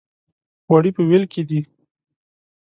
غوړي 0.67 0.91
په 0.95 1.01
وېل 1.09 1.23
کې 1.33 1.41
دي. 1.49 1.59